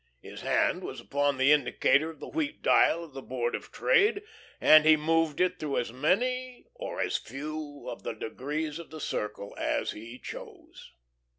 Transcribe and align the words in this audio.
His 0.23 0.41
hand 0.41 0.83
was 0.83 0.99
upon 0.99 1.37
the 1.37 1.51
indicator 1.51 2.09
of 2.09 2.19
the 2.19 2.27
wheat 2.27 2.63
dial 2.63 3.03
of 3.03 3.13
the 3.13 3.21
Board 3.21 3.53
of 3.53 3.71
Trade, 3.71 4.23
and 4.59 4.83
he 4.83 4.97
moved 4.97 5.39
it 5.39 5.59
through 5.59 5.77
as 5.77 5.93
many 5.93 6.65
or 6.73 6.99
as 6.99 7.17
few 7.17 7.87
of 7.87 8.01
the 8.01 8.13
degrees 8.13 8.79
of 8.79 8.89
the 8.89 8.99
circle 8.99 9.53
as 9.59 9.91
he 9.91 10.17
chose. 10.17 10.93